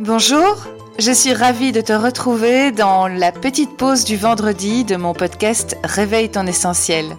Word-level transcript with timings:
Bonjour, 0.00 0.66
je 0.98 1.12
suis 1.12 1.34
ravie 1.34 1.72
de 1.72 1.82
te 1.82 1.92
retrouver 1.92 2.72
dans 2.72 3.06
la 3.06 3.32
petite 3.32 3.76
pause 3.76 4.04
du 4.04 4.16
vendredi 4.16 4.82
de 4.82 4.96
mon 4.96 5.12
podcast 5.12 5.76
Réveille 5.84 6.30
ton 6.30 6.46
essentiel. 6.46 7.18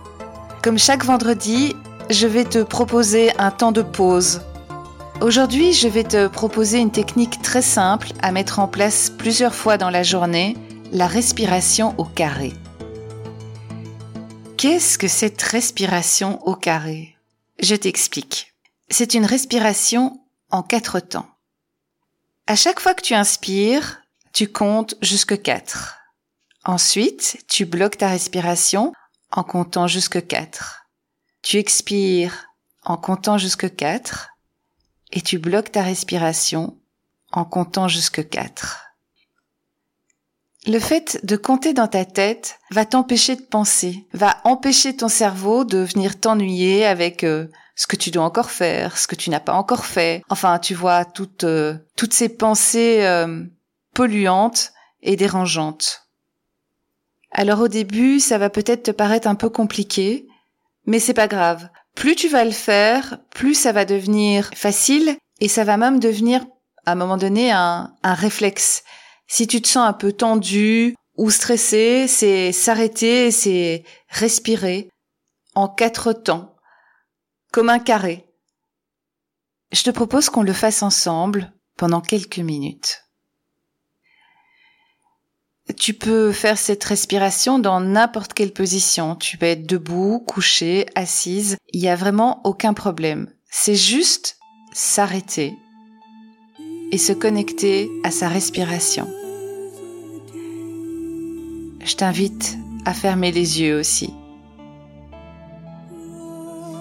Comme 0.63 0.79
chaque 0.79 1.05
vendredi, 1.05 1.75
je 2.09 2.25
vais 2.25 2.43
te 2.43 2.63
proposer 2.63 3.37
un 3.37 3.51
temps 3.51 3.71
de 3.71 3.83
pause. 3.83 4.41
Aujourd'hui, 5.21 5.73
je 5.73 5.87
vais 5.87 6.03
te 6.03 6.27
proposer 6.27 6.79
une 6.79 6.89
technique 6.89 7.43
très 7.43 7.61
simple 7.61 8.07
à 8.23 8.31
mettre 8.31 8.57
en 8.57 8.67
place 8.67 9.11
plusieurs 9.15 9.53
fois 9.53 9.77
dans 9.77 9.91
la 9.91 10.01
journée, 10.01 10.57
la 10.91 11.05
respiration 11.05 11.93
au 11.99 12.05
carré. 12.05 12.51
Qu'est-ce 14.57 14.97
que 14.97 15.07
cette 15.07 15.43
respiration 15.43 16.39
au 16.47 16.55
carré? 16.55 17.15
Je 17.59 17.75
t'explique. 17.75 18.55
C'est 18.89 19.13
une 19.13 19.25
respiration 19.25 20.19
en 20.49 20.63
quatre 20.63 20.99
temps. 20.99 21.30
À 22.51 22.55
chaque 22.57 22.81
fois 22.81 22.93
que 22.93 23.01
tu 23.01 23.13
inspires, 23.13 24.01
tu 24.33 24.49
comptes 24.49 24.95
jusque 25.01 25.41
4. 25.41 25.99
Ensuite, 26.65 27.45
tu 27.47 27.63
bloques 27.63 27.95
ta 27.95 28.09
respiration 28.09 28.91
en 29.31 29.45
comptant 29.45 29.87
jusque 29.87 30.27
4. 30.27 30.85
Tu 31.43 31.59
expires 31.59 32.47
en 32.83 32.97
comptant 32.97 33.37
jusque 33.37 33.73
4 33.73 34.31
et 35.13 35.21
tu 35.21 35.37
bloques 35.37 35.71
ta 35.71 35.81
respiration 35.81 36.77
en 37.31 37.45
comptant 37.45 37.87
jusque 37.87 38.27
4. 38.27 38.80
Le 40.67 40.77
fait 40.77 41.19
de 41.23 41.35
compter 41.37 41.73
dans 41.73 41.87
ta 41.87 42.05
tête 42.05 42.59
va 42.69 42.85
t'empêcher 42.85 43.35
de 43.35 43.41
penser, 43.41 44.05
va 44.13 44.37
empêcher 44.43 44.95
ton 44.95 45.07
cerveau 45.07 45.65
de 45.65 45.79
venir 45.79 46.19
t'ennuyer 46.19 46.85
avec 46.85 47.23
euh, 47.23 47.47
ce 47.75 47.87
que 47.87 47.95
tu 47.95 48.11
dois 48.11 48.23
encore 48.23 48.51
faire, 48.51 48.95
ce 48.99 49.07
que 49.07 49.15
tu 49.15 49.31
n'as 49.31 49.39
pas 49.39 49.53
encore 49.53 49.85
fait. 49.85 50.21
Enfin, 50.29 50.59
tu 50.59 50.75
vois 50.75 51.03
toutes 51.03 51.45
euh, 51.45 51.77
toutes 51.95 52.13
ces 52.13 52.29
pensées 52.29 52.99
euh, 53.01 53.43
polluantes 53.95 54.71
et 55.01 55.15
dérangeantes. 55.15 56.07
Alors 57.31 57.61
au 57.61 57.67
début, 57.67 58.19
ça 58.19 58.37
va 58.37 58.51
peut-être 58.51 58.83
te 58.83 58.91
paraître 58.91 59.27
un 59.27 59.35
peu 59.35 59.49
compliqué, 59.49 60.27
mais 60.85 60.99
c'est 60.99 61.15
pas 61.15 61.27
grave. 61.27 61.69
Plus 61.95 62.15
tu 62.15 62.27
vas 62.27 62.45
le 62.45 62.51
faire, 62.51 63.17
plus 63.31 63.55
ça 63.55 63.71
va 63.71 63.83
devenir 63.83 64.51
facile 64.53 65.17
et 65.39 65.47
ça 65.47 65.63
va 65.63 65.77
même 65.77 65.99
devenir 65.99 66.45
à 66.85 66.91
un 66.91 66.95
moment 66.95 67.17
donné 67.17 67.51
un, 67.51 67.95
un 68.03 68.13
réflexe. 68.13 68.83
Si 69.33 69.47
tu 69.47 69.61
te 69.61 69.69
sens 69.69 69.87
un 69.87 69.93
peu 69.93 70.11
tendu 70.11 70.93
ou 71.15 71.29
stressé, 71.29 72.05
c'est 72.09 72.51
s'arrêter, 72.51 73.31
c'est 73.31 73.85
respirer 74.09 74.89
en 75.55 75.69
quatre 75.69 76.11
temps 76.11 76.57
comme 77.53 77.69
un 77.69 77.79
carré. 77.79 78.27
Je 79.71 79.83
te 79.83 79.89
propose 79.89 80.29
qu'on 80.29 80.43
le 80.43 80.51
fasse 80.51 80.83
ensemble 80.83 81.53
pendant 81.77 82.01
quelques 82.01 82.39
minutes. 82.39 83.05
Tu 85.77 85.93
peux 85.93 86.33
faire 86.33 86.57
cette 86.57 86.83
respiration 86.83 87.57
dans 87.57 87.79
n'importe 87.79 88.33
quelle 88.33 88.51
position. 88.51 89.15
Tu 89.15 89.37
peux 89.37 89.45
être 89.45 89.65
debout, 89.65 90.19
couché, 90.27 90.87
assise. 90.95 91.55
Il 91.71 91.79
n'y 91.79 91.87
a 91.87 91.95
vraiment 91.95 92.41
aucun 92.43 92.73
problème. 92.73 93.33
C'est 93.49 93.75
juste 93.75 94.37
s'arrêter 94.73 95.55
et 96.91 96.97
se 96.97 97.13
connecter 97.13 97.89
à 98.03 98.11
sa 98.11 98.27
respiration. 98.27 99.07
Je 101.83 101.95
t'invite 101.95 102.57
à 102.85 102.93
fermer 102.93 103.31
les 103.31 103.61
yeux 103.61 103.79
aussi. 103.79 104.13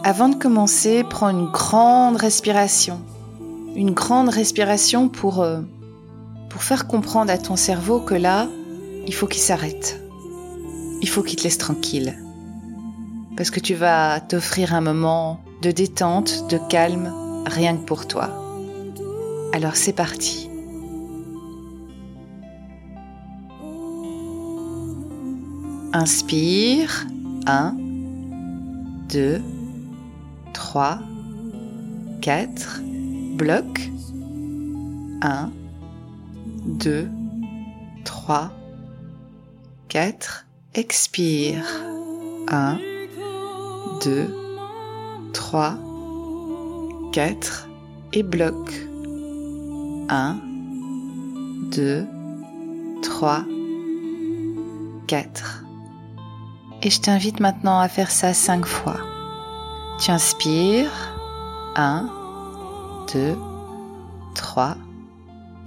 Avant 0.04 0.28
de 0.28 0.34
commencer, 0.34 1.04
prends 1.04 1.30
une 1.30 1.50
grande 1.50 2.16
respiration. 2.16 3.00
Une 3.76 3.92
grande 3.92 4.28
respiration 4.28 5.08
pour, 5.08 5.40
euh, 5.40 5.60
pour 6.48 6.62
faire 6.62 6.86
comprendre 6.86 7.30
à 7.30 7.38
ton 7.38 7.56
cerveau 7.56 8.00
que 8.00 8.14
là, 8.14 8.48
il 9.06 9.14
faut 9.14 9.26
qu'il 9.26 9.40
s'arrête. 9.40 10.02
Il 11.02 11.08
faut 11.08 11.22
qu'il 11.22 11.38
te 11.38 11.44
laisse 11.44 11.58
tranquille. 11.58 12.18
Parce 13.36 13.50
que 13.50 13.60
tu 13.60 13.74
vas 13.74 14.20
t'offrir 14.20 14.74
un 14.74 14.80
moment 14.80 15.40
de 15.62 15.70
détente, 15.70 16.50
de 16.50 16.58
calme, 16.68 17.12
rien 17.46 17.76
que 17.76 17.84
pour 17.84 18.06
toi. 18.06 18.30
Alors 19.52 19.76
c'est 19.76 19.92
parti. 19.92 20.49
Inspire. 25.92 27.06
1, 27.46 27.74
2, 29.08 29.40
3, 30.52 31.00
4, 32.20 32.80
bloc. 33.36 33.90
1, 35.22 35.50
2, 36.66 37.08
3, 38.04 38.52
4, 39.88 40.46
expire. 40.74 41.64
1, 42.48 42.78
2, 44.04 44.28
3, 45.32 45.74
4 47.12 47.68
et 48.12 48.22
bloc. 48.22 48.70
1, 50.08 50.36
2, 51.72 52.06
3, 53.02 53.44
4. 55.08 55.64
Et 56.82 56.88
je 56.88 57.00
t'invite 57.00 57.40
maintenant 57.40 57.78
à 57.78 57.88
faire 57.88 58.10
ça 58.10 58.32
5 58.32 58.64
fois. 58.64 58.96
Tu 60.00 60.10
inspires. 60.10 61.14
1, 61.76 62.08
2, 63.12 63.36
3, 64.34 64.76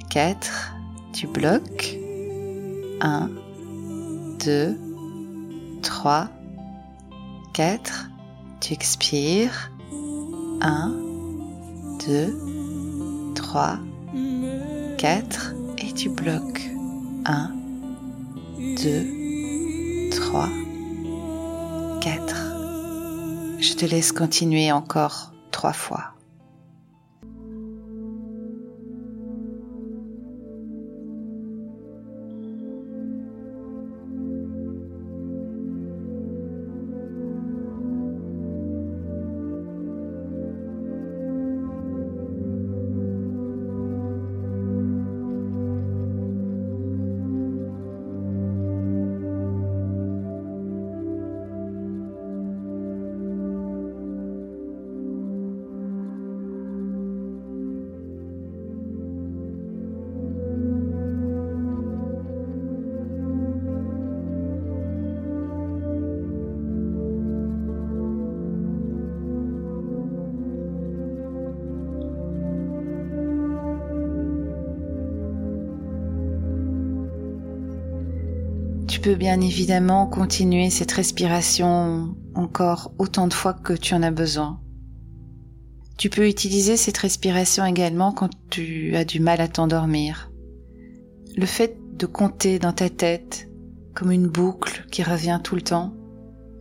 4. 0.10 0.74
Tu 1.14 1.28
bloques. 1.28 1.98
1, 3.02 3.30
2, 4.44 4.80
3, 5.84 6.30
4. 7.54 8.10
Tu 8.60 8.74
expires. 8.74 9.72
1, 10.62 10.92
2, 12.08 13.34
3, 13.36 13.78
4. 14.98 15.54
Et 15.78 15.94
tu 15.94 16.10
bloques. 16.10 16.72
1, 17.26 17.52
2, 18.58 20.10
3, 20.10 20.48
4. 20.48 20.63
Je 22.06 23.76
te 23.76 23.86
laisse 23.86 24.12
continuer 24.12 24.74
encore 24.74 25.32
trois 25.52 25.72
fois. 25.72 26.13
Peux 79.04 79.16
bien 79.16 79.42
évidemment 79.42 80.08
continuer 80.08 80.70
cette 80.70 80.94
respiration 80.94 82.16
encore 82.36 82.94
autant 82.98 83.28
de 83.28 83.34
fois 83.34 83.54
que 83.54 83.74
tu 83.74 83.94
en 83.94 84.02
as 84.02 84.12
besoin. 84.12 84.62
Tu 85.98 86.10
peux 86.10 86.26
utiliser 86.26 86.78
cette 86.78 87.00
respiration 87.00 87.66
également 87.66 88.14
quand 88.14 88.30
tu 88.50 88.96
as 88.96 89.04
du 89.04 89.20
mal 89.20 89.42
à 89.42 89.50
t'endormir. 89.50 90.32
Le 91.36 91.46
fait 91.46 91.78
de 91.98 92.06
compter 92.06 92.60
dans 92.60 92.72
ta 92.72 92.90
tête 92.90 93.50
comme 93.94 94.10
une 94.10 94.28
boucle 94.28 94.86
qui 94.90 95.04
revient 95.04 95.42
tout 95.44 95.56
le 95.56 95.62
temps 95.62 95.94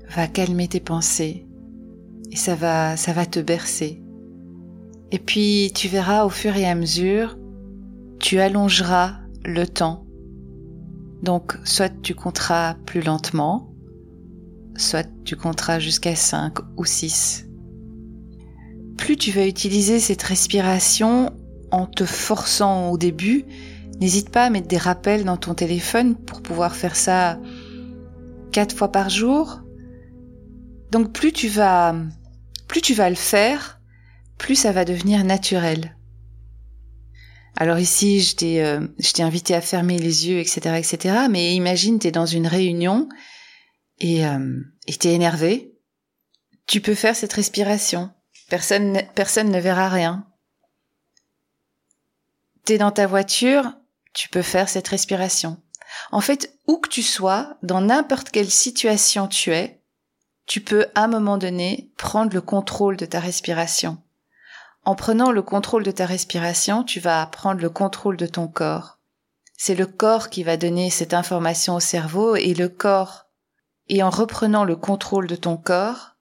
va 0.08 0.26
calmer 0.26 0.66
tes 0.66 0.80
pensées 0.80 1.46
et 2.32 2.36
ça 2.36 2.56
va 2.56 2.96
ça 2.96 3.12
va 3.12 3.24
te 3.24 3.38
bercer. 3.38 4.02
Et 5.12 5.20
puis 5.20 5.70
tu 5.76 5.86
verras 5.86 6.24
au 6.24 6.28
fur 6.28 6.56
et 6.56 6.66
à 6.66 6.74
mesure, 6.74 7.38
tu 8.18 8.40
allongeras 8.40 9.20
le 9.44 9.64
temps 9.64 10.06
donc, 11.22 11.56
soit 11.64 11.92
tu 12.02 12.14
compteras 12.14 12.74
plus 12.84 13.00
lentement, 13.00 13.72
soit 14.76 15.06
tu 15.24 15.36
compteras 15.36 15.78
jusqu'à 15.78 16.16
5 16.16 16.54
ou 16.76 16.84
6. 16.84 17.46
Plus 18.96 19.16
tu 19.16 19.30
vas 19.30 19.46
utiliser 19.46 20.00
cette 20.00 20.22
respiration 20.22 21.32
en 21.70 21.86
te 21.86 22.04
forçant 22.04 22.90
au 22.90 22.98
début, 22.98 23.44
n'hésite 24.00 24.30
pas 24.30 24.44
à 24.44 24.50
mettre 24.50 24.66
des 24.66 24.78
rappels 24.78 25.24
dans 25.24 25.36
ton 25.36 25.54
téléphone 25.54 26.16
pour 26.16 26.42
pouvoir 26.42 26.74
faire 26.74 26.96
ça 26.96 27.38
quatre 28.50 28.74
fois 28.74 28.90
par 28.90 29.08
jour. 29.08 29.60
Donc 30.90 31.12
plus 31.12 31.32
tu 31.32 31.48
vas, 31.48 31.94
plus 32.66 32.80
tu 32.80 32.94
vas 32.94 33.08
le 33.08 33.16
faire, 33.16 33.80
plus 34.38 34.56
ça 34.56 34.72
va 34.72 34.84
devenir 34.84 35.24
naturel. 35.24 35.96
Alors 37.56 37.78
ici, 37.78 38.20
je 38.20 38.36
t'ai, 38.36 38.64
euh, 38.64 38.86
je 38.98 39.12
t'ai 39.12 39.22
invité 39.22 39.54
à 39.54 39.60
fermer 39.60 39.98
les 39.98 40.28
yeux, 40.28 40.38
etc., 40.38 40.76
etc. 40.78 41.26
Mais 41.30 41.54
imagine, 41.54 41.98
t'es 41.98 42.10
dans 42.10 42.26
une 42.26 42.46
réunion 42.46 43.08
et 43.98 44.26
euh, 44.26 44.60
et 44.86 44.94
t'es 44.94 45.12
énervé. 45.12 45.74
Tu 46.66 46.80
peux 46.80 46.94
faire 46.94 47.16
cette 47.16 47.32
respiration. 47.32 48.10
Personne, 48.48 49.02
personne 49.14 49.50
ne 49.50 49.60
verra 49.60 49.88
rien. 49.88 50.26
T'es 52.64 52.78
dans 52.78 52.90
ta 52.90 53.06
voiture, 53.06 53.72
tu 54.12 54.28
peux 54.28 54.42
faire 54.42 54.68
cette 54.68 54.88
respiration. 54.88 55.60
En 56.10 56.20
fait, 56.20 56.58
où 56.66 56.78
que 56.78 56.88
tu 56.88 57.02
sois, 57.02 57.56
dans 57.62 57.80
n'importe 57.80 58.30
quelle 58.30 58.50
situation 58.50 59.26
tu 59.28 59.52
es, 59.52 59.82
tu 60.46 60.60
peux 60.60 60.86
à 60.94 61.04
un 61.04 61.08
moment 61.08 61.38
donné 61.38 61.90
prendre 61.96 62.34
le 62.34 62.40
contrôle 62.40 62.96
de 62.96 63.06
ta 63.06 63.20
respiration. 63.20 63.98
En 64.84 64.94
prenant 64.96 65.30
le 65.30 65.42
contrôle 65.42 65.84
de 65.84 65.90
ta 65.92 66.06
respiration, 66.06 66.82
tu 66.82 66.98
vas 66.98 67.24
prendre 67.26 67.60
le 67.60 67.70
contrôle 67.70 68.16
de 68.16 68.26
ton 68.26 68.48
corps. 68.48 68.98
C'est 69.56 69.76
le 69.76 69.86
corps 69.86 70.28
qui 70.28 70.42
va 70.42 70.56
donner 70.56 70.90
cette 70.90 71.14
information 71.14 71.76
au 71.76 71.80
cerveau 71.80 72.34
et 72.34 72.52
le 72.52 72.68
corps. 72.68 73.26
Et 73.88 74.02
en 74.02 74.10
reprenant 74.10 74.64
le 74.64 74.74
contrôle 74.74 75.28
de 75.28 75.36
ton 75.36 75.56
corps, 75.56 76.16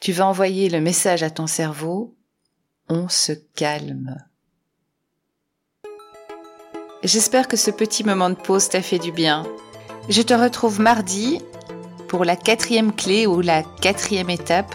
tu 0.00 0.12
vas 0.12 0.26
envoyer 0.26 0.68
le 0.68 0.80
message 0.80 1.22
à 1.22 1.30
ton 1.30 1.46
cerveau, 1.46 2.14
on 2.90 3.08
se 3.08 3.32
calme. 3.32 4.16
J'espère 7.02 7.48
que 7.48 7.56
ce 7.56 7.70
petit 7.70 8.04
moment 8.04 8.28
de 8.28 8.34
pause 8.34 8.68
t'a 8.68 8.82
fait 8.82 8.98
du 8.98 9.12
bien. 9.12 9.46
Je 10.10 10.20
te 10.20 10.34
retrouve 10.34 10.80
mardi 10.80 11.40
pour 12.08 12.24
la 12.24 12.36
quatrième 12.36 12.94
clé 12.94 13.26
ou 13.26 13.40
la 13.40 13.62
quatrième 13.62 14.30
étape 14.30 14.74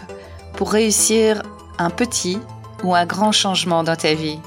pour 0.56 0.72
réussir 0.72 1.42
un 1.78 1.90
petit 1.90 2.38
ou 2.84 2.94
un 2.94 3.06
grand 3.06 3.32
changement 3.32 3.82
dans 3.82 3.96
ta 3.96 4.14
vie. 4.14 4.38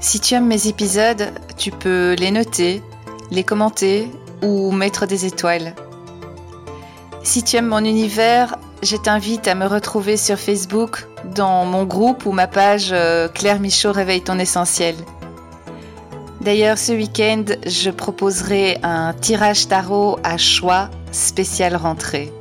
Si 0.00 0.18
tu 0.18 0.34
aimes 0.34 0.48
mes 0.48 0.66
épisodes, 0.66 1.30
tu 1.56 1.70
peux 1.70 2.16
les 2.18 2.32
noter, 2.32 2.82
les 3.30 3.44
commenter 3.44 4.10
ou 4.42 4.72
mettre 4.72 5.06
des 5.06 5.26
étoiles. 5.26 5.74
Si 7.22 7.44
tu 7.44 7.56
aimes 7.56 7.68
mon 7.68 7.84
univers, 7.84 8.56
je 8.82 8.96
t'invite 8.96 9.46
à 9.46 9.54
me 9.54 9.66
retrouver 9.66 10.16
sur 10.16 10.38
Facebook 10.38 11.06
dans 11.36 11.64
mon 11.64 11.84
groupe 11.84 12.26
ou 12.26 12.32
ma 12.32 12.48
page 12.48 12.90
euh, 12.92 13.28
Claire 13.28 13.60
Michaud 13.60 13.92
Réveille 13.92 14.22
ton 14.22 14.40
essentiel. 14.40 14.96
D'ailleurs, 16.40 16.78
ce 16.78 16.90
week-end, 16.90 17.44
je 17.64 17.90
proposerai 17.90 18.78
un 18.82 19.12
tirage 19.12 19.68
tarot 19.68 20.18
à 20.24 20.36
choix 20.36 20.90
spécial 21.12 21.76
rentrée. 21.76 22.32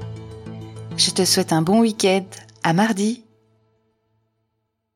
Je 0.97 1.12
te 1.12 1.24
souhaite 1.24 1.54
un 1.54 1.62
bon 1.62 1.81
week-end. 1.81 2.25
À 2.63 2.74
mardi. 2.74 3.24